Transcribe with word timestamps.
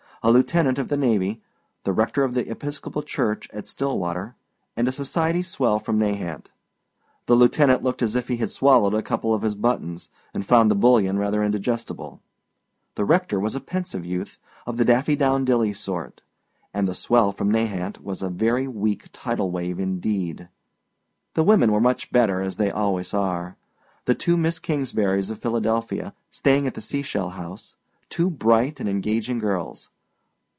A 0.23 0.29
lieutenant 0.29 0.77
of 0.77 0.89
the 0.89 0.97
navy, 0.99 1.41
the 1.83 1.93
rector 1.93 2.23
of 2.23 2.35
the 2.35 2.47
Episcopal 2.47 3.01
Church 3.01 3.49
at 3.53 3.65
Stillwater, 3.65 4.35
and 4.77 4.87
a 4.87 4.91
society 4.91 5.41
swell 5.41 5.79
from 5.79 5.97
Nahant. 5.97 6.51
The 7.25 7.33
lieutenant 7.33 7.81
looked 7.81 8.03
as 8.03 8.15
if 8.15 8.27
he 8.27 8.37
had 8.37 8.51
swallowed 8.51 8.93
a 8.93 9.01
couple 9.01 9.33
of 9.33 9.41
his 9.41 9.55
buttons, 9.55 10.11
and 10.31 10.45
found 10.45 10.69
the 10.69 10.75
bullion 10.75 11.17
rather 11.17 11.43
indigestible; 11.43 12.21
the 12.93 13.03
rector 13.03 13.39
was 13.39 13.55
a 13.55 13.59
pensive 13.59 14.05
youth, 14.05 14.37
of 14.67 14.77
the 14.77 14.85
daffydowndilly 14.85 15.73
sort; 15.75 16.21
and 16.71 16.87
the 16.87 16.93
swell 16.93 17.31
from 17.31 17.49
Nahant 17.51 18.03
was 18.03 18.21
a 18.21 18.29
very 18.29 18.67
weak 18.67 19.07
tidal 19.11 19.49
wave 19.49 19.79
indeed. 19.79 20.49
The 21.33 21.43
women 21.43 21.71
were 21.71 21.81
much 21.81 22.11
better, 22.11 22.41
as 22.41 22.57
they 22.57 22.69
always 22.69 23.15
are; 23.15 23.57
the 24.05 24.13
two 24.13 24.37
Miss 24.37 24.59
Kingsburys 24.59 25.31
of 25.31 25.39
Philadelphia, 25.41 26.13
staying 26.29 26.67
at 26.67 26.75
the 26.75 26.79
Seashell 26.81 27.29
House, 27.29 27.75
two 28.07 28.29
bright 28.29 28.79
and 28.79 28.87
engaging 28.87 29.39
girls. 29.39 29.89